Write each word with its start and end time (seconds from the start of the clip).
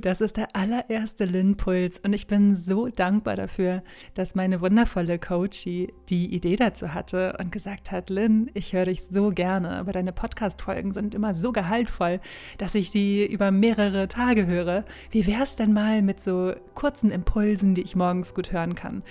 das 0.00 0.20
ist 0.20 0.36
der 0.36 0.54
allererste 0.54 1.24
Lin-Puls 1.24 2.00
und 2.00 2.12
ich 2.12 2.26
bin 2.26 2.54
so 2.54 2.88
dankbar 2.88 3.36
dafür, 3.36 3.82
dass 4.14 4.34
meine 4.34 4.60
wundervolle 4.60 5.18
Coachie 5.18 5.92
die 6.08 6.34
Idee 6.34 6.56
dazu 6.56 6.94
hatte 6.94 7.36
und 7.40 7.52
gesagt 7.52 7.90
hat, 7.90 8.10
Lin, 8.10 8.50
ich 8.54 8.72
höre 8.72 8.86
dich 8.86 9.04
so 9.10 9.30
gerne, 9.30 9.70
aber 9.70 9.92
deine 9.92 10.12
Podcast-Folgen 10.12 10.92
sind 10.92 11.14
immer 11.14 11.34
so 11.34 11.52
gehaltvoll, 11.52 12.20
dass 12.58 12.74
ich 12.74 12.90
sie 12.90 13.26
über 13.26 13.50
mehrere 13.50 14.08
Tage 14.08 14.46
höre. 14.46 14.84
Wie 15.10 15.26
wäre 15.26 15.42
es 15.42 15.56
denn 15.56 15.72
mal 15.72 16.02
mit 16.02 16.20
so 16.20 16.54
kurzen 16.74 17.10
Impulsen, 17.10 17.74
die 17.74 17.82
ich 17.82 17.96
morgens 17.96 18.34
gut 18.34 18.52
hören 18.52 18.74
kann? 18.74 19.02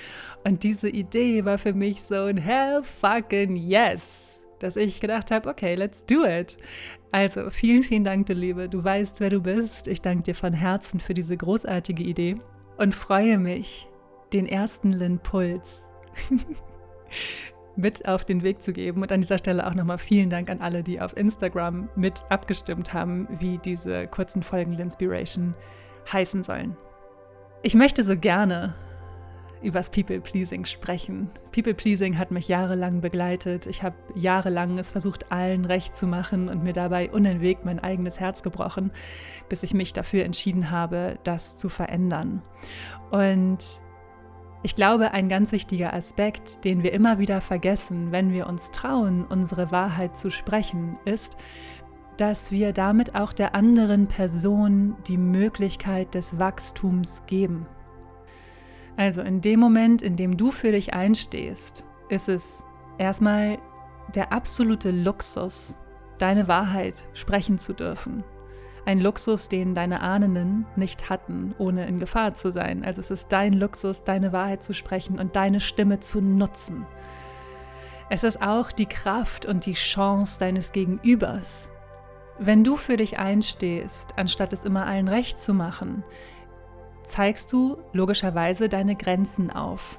Und 0.43 0.63
diese 0.63 0.89
Idee 0.89 1.45
war 1.45 1.57
für 1.57 1.73
mich 1.73 2.03
so 2.03 2.23
ein 2.23 2.37
hell 2.37 2.83
fucking 2.83 3.55
yes 3.55 4.36
dass 4.59 4.75
ich 4.75 4.99
gedacht 4.99 5.31
habe, 5.31 5.49
okay, 5.49 5.75
let's 5.75 6.05
do 6.05 6.25
it. 6.25 6.57
Also 7.11 7.49
vielen, 7.49 7.83
vielen 7.83 8.03
Dank, 8.03 8.25
du 8.27 8.33
Liebe. 8.33 8.69
Du 8.69 8.83
weißt, 8.83 9.19
wer 9.19 9.29
du 9.29 9.41
bist. 9.41 9.87
Ich 9.87 10.01
danke 10.01 10.23
dir 10.23 10.35
von 10.35 10.53
Herzen 10.53 10.99
für 10.99 11.13
diese 11.13 11.37
großartige 11.37 12.03
Idee 12.03 12.37
und 12.77 12.93
freue 12.93 13.37
mich, 13.37 13.89
den 14.33 14.45
ersten 14.45 14.91
Lin-Puls 14.91 15.89
mit 17.75 18.07
auf 18.07 18.25
den 18.25 18.43
Weg 18.43 18.61
zu 18.61 18.73
geben. 18.73 19.01
Und 19.01 19.11
an 19.11 19.21
dieser 19.21 19.37
Stelle 19.37 19.65
auch 19.65 19.73
nochmal 19.73 19.97
vielen 19.97 20.29
Dank 20.29 20.49
an 20.49 20.61
alle, 20.61 20.83
die 20.83 20.99
auf 20.99 21.15
Instagram 21.15 21.89
mit 21.95 22.23
abgestimmt 22.29 22.93
haben, 22.93 23.27
wie 23.39 23.57
diese 23.59 24.07
kurzen 24.07 24.43
Folgen 24.43 24.73
Linspiration 24.73 25.53
heißen 26.11 26.43
sollen. 26.43 26.75
Ich 27.63 27.75
möchte 27.75 28.03
so 28.03 28.17
gerne 28.17 28.75
übers 29.61 29.89
People-Pleasing 29.89 30.65
sprechen. 30.65 31.29
People-Pleasing 31.51 32.17
hat 32.17 32.31
mich 32.31 32.47
jahrelang 32.47 33.01
begleitet. 33.01 33.65
Ich 33.65 33.83
habe 33.83 33.95
jahrelang 34.15 34.77
es 34.77 34.89
versucht, 34.89 35.31
allen 35.31 35.65
recht 35.65 35.95
zu 35.95 36.07
machen 36.07 36.49
und 36.49 36.63
mir 36.63 36.73
dabei 36.73 37.09
unentwegt 37.09 37.65
mein 37.65 37.79
eigenes 37.79 38.19
Herz 38.19 38.43
gebrochen, 38.43 38.91
bis 39.49 39.63
ich 39.63 39.73
mich 39.73 39.93
dafür 39.93 40.23
entschieden 40.23 40.71
habe, 40.71 41.17
das 41.23 41.55
zu 41.55 41.69
verändern. 41.69 42.41
Und 43.11 43.81
ich 44.63 44.75
glaube, 44.75 45.11
ein 45.11 45.29
ganz 45.29 45.51
wichtiger 45.51 45.93
Aspekt, 45.93 46.65
den 46.65 46.83
wir 46.83 46.91
immer 46.91 47.19
wieder 47.19 47.41
vergessen, 47.41 48.11
wenn 48.11 48.33
wir 48.33 48.47
uns 48.47 48.71
trauen, 48.71 49.23
unsere 49.23 49.71
Wahrheit 49.71 50.17
zu 50.17 50.31
sprechen, 50.31 50.97
ist, 51.05 51.37
dass 52.17 52.51
wir 52.51 52.73
damit 52.73 53.15
auch 53.15 53.31
der 53.31 53.53
anderen 53.53 54.07
Person 54.07 54.95
die 55.07 55.17
Möglichkeit 55.17 56.15
des 56.15 56.39
Wachstums 56.39 57.23
geben. 57.27 57.67
Also 58.97 59.21
in 59.21 59.41
dem 59.41 59.59
Moment, 59.59 60.01
in 60.01 60.15
dem 60.15 60.37
du 60.37 60.51
für 60.51 60.71
dich 60.71 60.93
einstehst, 60.93 61.85
ist 62.09 62.27
es 62.27 62.65
erstmal 62.97 63.59
der 64.15 64.33
absolute 64.33 64.89
Luxus, 64.89 65.77
deine 66.17 66.47
Wahrheit 66.47 67.05
sprechen 67.13 67.59
zu 67.59 67.73
dürfen. 67.73 68.23
Ein 68.85 68.99
Luxus, 68.99 69.49
den 69.49 69.75
deine 69.75 70.01
Ahnen 70.01 70.65
nicht 70.75 71.09
hatten, 71.09 71.53
ohne 71.59 71.85
in 71.87 71.99
Gefahr 71.99 72.33
zu 72.33 72.51
sein. 72.51 72.83
Also 72.83 73.01
es 73.01 73.11
ist 73.11 73.27
dein 73.31 73.53
Luxus, 73.53 74.03
deine 74.03 74.31
Wahrheit 74.31 74.63
zu 74.63 74.73
sprechen 74.73 75.19
und 75.19 75.35
deine 75.35 75.59
Stimme 75.59 75.99
zu 75.99 76.21
nutzen. 76.21 76.85
Es 78.09 78.23
ist 78.23 78.41
auch 78.41 78.71
die 78.71 78.85
Kraft 78.85 79.45
und 79.45 79.65
die 79.65 79.73
Chance 79.73 80.39
deines 80.39 80.71
Gegenübers. 80.71 81.69
Wenn 82.39 82.63
du 82.63 82.77
für 82.77 82.97
dich 82.97 83.19
einstehst, 83.19 84.13
anstatt 84.15 84.53
es 84.53 84.63
immer 84.63 84.85
allen 84.85 85.09
recht 85.09 85.39
zu 85.39 85.53
machen, 85.53 86.03
zeigst 87.07 87.51
du 87.51 87.77
logischerweise 87.93 88.69
deine 88.69 88.95
Grenzen 88.95 89.49
auf. 89.49 89.97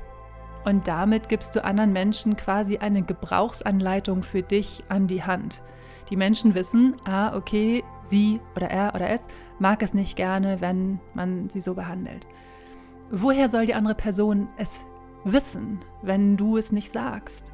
Und 0.64 0.86
damit 0.86 1.28
gibst 1.28 1.56
du 1.56 1.64
anderen 1.64 1.92
Menschen 1.92 2.36
quasi 2.36 2.78
eine 2.78 3.02
Gebrauchsanleitung 3.02 4.22
für 4.22 4.42
dich 4.42 4.84
an 4.88 5.06
die 5.06 5.22
Hand. 5.22 5.62
Die 6.10 6.16
Menschen 6.16 6.54
wissen, 6.54 6.96
ah, 7.04 7.36
okay, 7.36 7.84
sie 8.02 8.40
oder 8.56 8.70
er 8.70 8.94
oder 8.94 9.10
es 9.10 9.22
mag 9.58 9.82
es 9.82 9.94
nicht 9.94 10.16
gerne, 10.16 10.60
wenn 10.60 11.00
man 11.14 11.48
sie 11.50 11.60
so 11.60 11.74
behandelt. 11.74 12.26
Woher 13.10 13.48
soll 13.48 13.66
die 13.66 13.74
andere 13.74 13.94
Person 13.94 14.48
es 14.56 14.84
wissen, 15.24 15.80
wenn 16.02 16.36
du 16.36 16.56
es 16.56 16.72
nicht 16.72 16.92
sagst? 16.92 17.52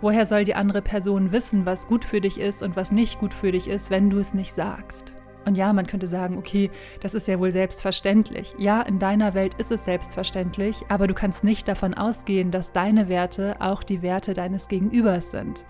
Woher 0.00 0.24
soll 0.24 0.44
die 0.44 0.54
andere 0.54 0.82
Person 0.82 1.30
wissen, 1.32 1.66
was 1.66 1.86
gut 1.86 2.04
für 2.04 2.20
dich 2.20 2.40
ist 2.40 2.62
und 2.62 2.76
was 2.76 2.90
nicht 2.90 3.18
gut 3.18 3.34
für 3.34 3.52
dich 3.52 3.68
ist, 3.68 3.90
wenn 3.90 4.08
du 4.08 4.18
es 4.18 4.34
nicht 4.34 4.54
sagst? 4.54 5.14
Und 5.50 5.56
ja, 5.56 5.72
man 5.72 5.88
könnte 5.88 6.06
sagen, 6.06 6.38
okay, 6.38 6.70
das 7.00 7.12
ist 7.12 7.26
ja 7.26 7.40
wohl 7.40 7.50
selbstverständlich. 7.50 8.54
Ja, 8.56 8.82
in 8.82 9.00
deiner 9.00 9.34
Welt 9.34 9.54
ist 9.54 9.72
es 9.72 9.84
selbstverständlich, 9.84 10.84
aber 10.88 11.08
du 11.08 11.12
kannst 11.12 11.42
nicht 11.42 11.66
davon 11.66 11.92
ausgehen, 11.92 12.52
dass 12.52 12.70
deine 12.70 13.08
Werte 13.08 13.56
auch 13.58 13.82
die 13.82 14.00
Werte 14.00 14.32
deines 14.32 14.68
Gegenübers 14.68 15.32
sind. 15.32 15.66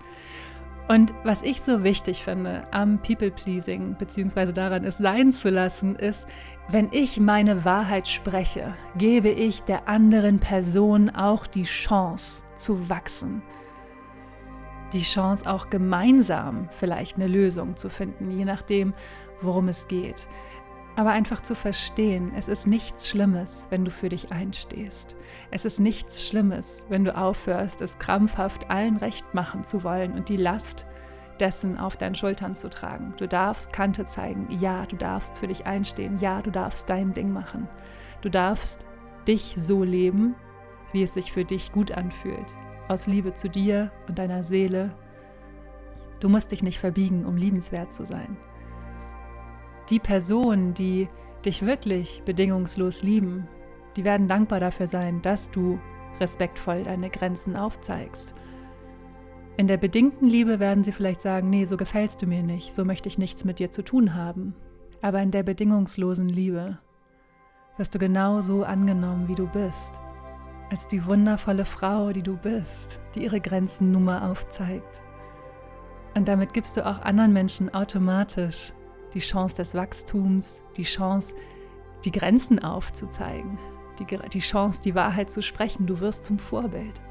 Und 0.87 1.15
was 1.23 1.41
ich 1.41 1.63
so 1.63 1.83
wichtig 1.83 2.23
finde 2.23 2.67
am 2.69 3.01
People-Pleasing, 3.01 3.95
beziehungsweise 3.97 4.53
daran 4.53 4.83
es 4.83 4.99
sein 4.99 5.31
zu 5.31 5.49
lassen, 5.49 5.95
ist, 5.95 6.27
wenn 6.67 6.89
ich 6.91 7.19
meine 7.19 7.65
Wahrheit 7.65 8.07
spreche, 8.07 8.75
gebe 8.99 9.29
ich 9.29 9.63
der 9.63 9.87
anderen 9.87 10.39
Person 10.39 11.09
auch 11.09 11.47
die 11.47 11.63
Chance 11.63 12.43
zu 12.55 12.87
wachsen. 12.87 13.41
Die 14.93 15.01
Chance 15.01 15.49
auch 15.49 15.71
gemeinsam 15.71 16.69
vielleicht 16.69 17.15
eine 17.15 17.27
Lösung 17.27 17.77
zu 17.77 17.89
finden, 17.89 18.29
je 18.29 18.45
nachdem, 18.45 18.93
worum 19.41 19.67
es 19.67 19.87
geht. 19.87 20.27
Aber 20.95 21.11
einfach 21.11 21.41
zu 21.41 21.55
verstehen, 21.55 22.33
es 22.35 22.47
ist 22.47 22.67
nichts 22.67 23.07
Schlimmes, 23.07 23.65
wenn 23.69 23.85
du 23.85 23.91
für 23.91 24.09
dich 24.09 24.31
einstehst. 24.31 25.15
Es 25.49 25.63
ist 25.63 25.79
nichts 25.79 26.27
Schlimmes, 26.27 26.85
wenn 26.89 27.05
du 27.05 27.15
aufhörst, 27.15 27.81
es 27.81 27.97
krampfhaft 27.97 28.69
allen 28.69 28.97
recht 28.97 29.33
machen 29.33 29.63
zu 29.63 29.83
wollen 29.83 30.13
und 30.13 30.27
die 30.27 30.37
Last 30.37 30.85
dessen 31.39 31.77
auf 31.77 31.95
deinen 31.95 32.15
Schultern 32.15 32.55
zu 32.55 32.69
tragen. 32.69 33.13
Du 33.17 33.27
darfst 33.27 33.71
Kante 33.71 34.05
zeigen, 34.05 34.47
ja, 34.59 34.85
du 34.85 34.97
darfst 34.97 35.37
für 35.37 35.47
dich 35.47 35.65
einstehen, 35.65 36.19
ja, 36.19 36.41
du 36.41 36.51
darfst 36.51 36.89
dein 36.89 37.13
Ding 37.13 37.31
machen. 37.31 37.69
Du 38.21 38.29
darfst 38.29 38.85
dich 39.27 39.55
so 39.57 39.83
leben, 39.83 40.35
wie 40.91 41.03
es 41.03 41.13
sich 41.13 41.31
für 41.31 41.45
dich 41.45 41.71
gut 41.71 41.93
anfühlt, 41.93 42.53
aus 42.89 43.07
Liebe 43.07 43.33
zu 43.33 43.49
dir 43.49 43.91
und 44.09 44.19
deiner 44.19 44.43
Seele. 44.43 44.93
Du 46.19 46.27
musst 46.27 46.51
dich 46.51 46.63
nicht 46.63 46.79
verbiegen, 46.79 47.25
um 47.25 47.37
liebenswert 47.37 47.93
zu 47.93 48.05
sein 48.05 48.37
die 49.89 49.99
Personen, 49.99 50.73
die 50.73 51.09
dich 51.45 51.65
wirklich 51.65 52.21
bedingungslos 52.25 53.01
lieben, 53.03 53.47
die 53.95 54.05
werden 54.05 54.27
dankbar 54.27 54.59
dafür 54.59 54.87
sein, 54.87 55.21
dass 55.21 55.51
du 55.51 55.79
respektvoll 56.19 56.83
deine 56.83 57.09
Grenzen 57.09 57.55
aufzeigst. 57.55 58.33
In 59.57 59.67
der 59.67 59.77
bedingten 59.77 60.27
Liebe 60.27 60.59
werden 60.59 60.83
sie 60.83 60.91
vielleicht 60.91 61.21
sagen, 61.21 61.49
nee, 61.49 61.65
so 61.65 61.77
gefällst 61.77 62.21
du 62.21 62.27
mir 62.27 62.41
nicht, 62.41 62.73
so 62.73 62.85
möchte 62.85 63.09
ich 63.09 63.17
nichts 63.17 63.43
mit 63.43 63.59
dir 63.59 63.69
zu 63.69 63.83
tun 63.83 64.15
haben. 64.15 64.55
Aber 65.01 65.21
in 65.21 65.31
der 65.31 65.43
bedingungslosen 65.43 66.29
Liebe 66.29 66.77
wirst 67.77 67.93
du 67.93 67.99
genau 67.99 68.41
so 68.41 68.63
angenommen, 68.63 69.27
wie 69.27 69.35
du 69.35 69.47
bist, 69.47 69.93
als 70.69 70.87
die 70.87 71.05
wundervolle 71.05 71.65
Frau, 71.65 72.11
die 72.11 72.21
du 72.21 72.37
bist, 72.37 72.99
die 73.13 73.23
ihre 73.23 73.41
Grenzen 73.41 73.91
nun 73.91 74.05
mal 74.05 74.29
aufzeigt. 74.29 75.01
Und 76.15 76.27
damit 76.27 76.53
gibst 76.53 76.77
du 76.77 76.85
auch 76.85 77.01
anderen 77.01 77.33
Menschen 77.33 77.73
automatisch 77.73 78.73
die 79.13 79.19
Chance 79.19 79.55
des 79.55 79.75
Wachstums, 79.75 80.61
die 80.77 80.83
Chance, 80.83 81.35
die 82.05 82.11
Grenzen 82.11 82.59
aufzuzeigen, 82.59 83.57
die, 83.99 84.05
die 84.05 84.39
Chance, 84.39 84.81
die 84.81 84.95
Wahrheit 84.95 85.29
zu 85.29 85.41
sprechen. 85.41 85.85
Du 85.85 85.99
wirst 85.99 86.25
zum 86.25 86.39
Vorbild. 86.39 87.01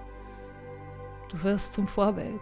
Du 1.31 1.43
wirst 1.43 1.75
zum 1.75 1.87
Vorbild. 1.87 2.41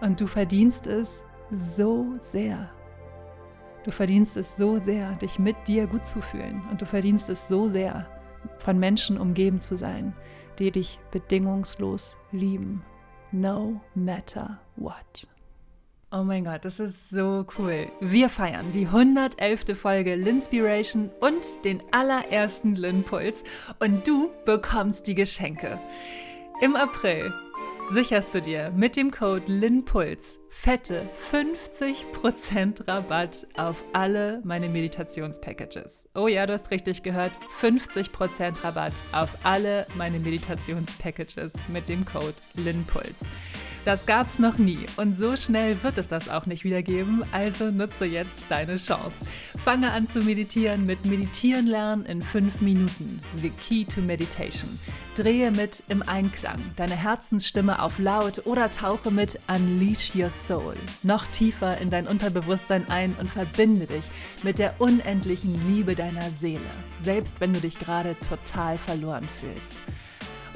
Und 0.00 0.20
du 0.20 0.26
verdienst 0.26 0.86
es 0.86 1.24
so 1.50 2.14
sehr. 2.18 2.70
Du 3.84 3.90
verdienst 3.90 4.36
es 4.36 4.56
so 4.56 4.78
sehr, 4.78 5.12
dich 5.16 5.38
mit 5.38 5.56
dir 5.66 5.86
gut 5.86 6.06
zu 6.06 6.20
fühlen. 6.20 6.62
Und 6.70 6.82
du 6.82 6.86
verdienst 6.86 7.28
es 7.28 7.48
so 7.48 7.68
sehr, 7.68 8.06
von 8.58 8.78
Menschen 8.78 9.18
umgeben 9.18 9.60
zu 9.60 9.76
sein, 9.76 10.14
die 10.58 10.70
dich 10.70 10.98
bedingungslos 11.10 12.18
lieben. 12.32 12.84
No 13.32 13.80
matter 13.94 14.58
what. 14.76 15.26
Oh 16.12 16.22
mein 16.22 16.44
Gott, 16.44 16.64
das 16.64 16.78
ist 16.78 17.10
so 17.10 17.44
cool. 17.58 17.90
Wir 17.98 18.28
feiern 18.28 18.70
die 18.70 18.86
111. 18.86 19.76
Folge 19.76 20.14
Linspiration 20.14 21.10
und 21.18 21.64
den 21.64 21.82
allerersten 21.90 22.76
Linpuls 22.76 23.42
und 23.80 24.06
du 24.06 24.30
bekommst 24.44 25.08
die 25.08 25.16
Geschenke. 25.16 25.80
Im 26.60 26.76
April 26.76 27.34
sicherst 27.90 28.32
du 28.34 28.40
dir 28.40 28.70
mit 28.70 28.94
dem 28.94 29.10
Code 29.10 29.50
LINPULS 29.52 30.38
fette 30.48 31.10
50% 31.32 32.86
Rabatt 32.86 33.48
auf 33.56 33.82
alle 33.92 34.40
meine 34.44 34.68
Meditationspackages. 34.68 36.08
Oh 36.14 36.28
ja, 36.28 36.46
du 36.46 36.52
hast 36.52 36.70
richtig 36.70 37.02
gehört, 37.02 37.32
50% 37.60 38.62
Rabatt 38.62 38.94
auf 39.10 39.36
alle 39.42 39.86
meine 39.96 40.20
Meditationspackages 40.20 41.54
mit 41.68 41.88
dem 41.88 42.04
Code 42.04 42.36
LINPULS. 42.54 43.26
Das 43.86 44.04
gab's 44.04 44.40
noch 44.40 44.58
nie 44.58 44.80
und 44.96 45.16
so 45.16 45.36
schnell 45.36 45.80
wird 45.84 45.96
es 45.96 46.08
das 46.08 46.28
auch 46.28 46.46
nicht 46.46 46.64
wieder 46.64 46.82
geben, 46.82 47.22
also 47.30 47.70
nutze 47.70 48.04
jetzt 48.04 48.42
deine 48.48 48.74
Chance. 48.74 49.24
Fange 49.64 49.92
an 49.92 50.08
zu 50.08 50.22
meditieren 50.22 50.86
mit 50.86 51.04
Meditieren 51.06 51.68
lernen 51.68 52.04
in 52.04 52.20
5 52.20 52.62
Minuten. 52.62 53.20
The 53.40 53.50
Key 53.50 53.84
to 53.84 54.00
Meditation. 54.00 54.76
Drehe 55.14 55.52
mit 55.52 55.84
im 55.88 56.02
Einklang 56.02 56.58
deine 56.74 56.96
Herzensstimme 56.96 57.80
auf 57.80 58.00
laut 58.00 58.44
oder 58.44 58.72
tauche 58.72 59.12
mit 59.12 59.38
Unleash 59.46 60.16
Your 60.16 60.30
Soul 60.30 60.74
noch 61.04 61.24
tiefer 61.28 61.78
in 61.78 61.88
dein 61.88 62.08
Unterbewusstsein 62.08 62.90
ein 62.90 63.14
und 63.20 63.30
verbinde 63.30 63.86
dich 63.86 64.04
mit 64.42 64.58
der 64.58 64.80
unendlichen 64.80 65.60
Liebe 65.72 65.94
deiner 65.94 66.28
Seele, 66.40 66.58
selbst 67.04 67.40
wenn 67.40 67.52
du 67.52 67.60
dich 67.60 67.78
gerade 67.78 68.16
total 68.18 68.78
verloren 68.78 69.28
fühlst. 69.38 69.76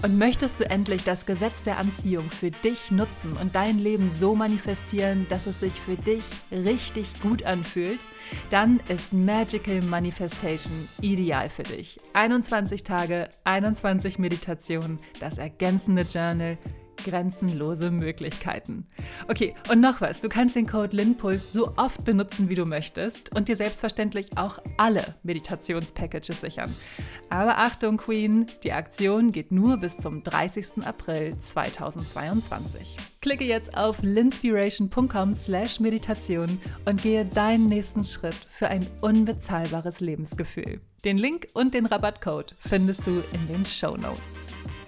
Und 0.02 0.16
möchtest 0.16 0.58
du 0.58 0.70
endlich 0.70 1.04
das 1.04 1.26
Gesetz 1.26 1.62
der 1.62 1.76
Anziehung 1.76 2.30
für 2.30 2.50
dich 2.50 2.90
nutzen 2.90 3.34
und 3.34 3.54
dein 3.54 3.78
Leben 3.78 4.10
so 4.10 4.34
manifestieren, 4.34 5.26
dass 5.28 5.46
es 5.46 5.60
sich 5.60 5.74
für 5.74 5.96
dich 5.96 6.24
richtig 6.50 7.20
gut 7.20 7.42
anfühlt? 7.42 8.00
Dann 8.48 8.80
ist 8.88 9.12
Magical 9.12 9.82
Manifestation 9.82 10.88
ideal 11.02 11.50
für 11.50 11.64
dich. 11.64 12.00
21 12.14 12.82
Tage, 12.82 13.28
21 13.44 14.18
Meditationen, 14.18 14.98
das 15.20 15.36
ergänzende 15.36 16.02
Journal, 16.02 16.56
grenzenlose 17.04 17.90
Möglichkeiten. 17.90 18.86
Okay, 19.28 19.54
und 19.70 19.80
noch 19.80 20.00
was. 20.00 20.20
Du 20.20 20.28
kannst 20.28 20.56
den 20.56 20.66
Code 20.66 20.96
LINPULS 20.96 21.52
so 21.52 21.72
oft 21.76 22.04
benutzen, 22.04 22.48
wie 22.48 22.54
du 22.54 22.64
möchtest 22.64 23.34
und 23.34 23.48
dir 23.48 23.56
selbstverständlich 23.56 24.36
auch 24.36 24.58
alle 24.76 25.14
Meditationspackages 25.22 26.40
sichern. 26.40 26.74
Aber 27.28 27.58
Achtung, 27.58 27.96
Queen, 27.96 28.46
die 28.62 28.72
Aktion 28.72 29.30
geht 29.30 29.52
nur 29.52 29.76
bis 29.76 29.96
zum 29.98 30.22
30. 30.22 30.84
April 30.84 31.36
2022. 31.38 32.96
Klicke 33.20 33.44
jetzt 33.44 33.76
auf 33.76 33.98
linspiration.com 34.02 35.34
slash 35.34 35.80
Meditation 35.80 36.60
und 36.86 37.02
gehe 37.02 37.24
deinen 37.24 37.68
nächsten 37.68 38.04
Schritt 38.04 38.46
für 38.50 38.68
ein 38.68 38.86
unbezahlbares 39.00 40.00
Lebensgefühl. 40.00 40.80
Den 41.04 41.16
Link 41.16 41.48
und 41.54 41.72
den 41.72 41.86
Rabattcode 41.86 42.54
findest 42.68 43.06
du 43.06 43.22
in 43.32 43.48
den 43.48 43.64
Show 43.64 43.96
Notes. 43.96 44.79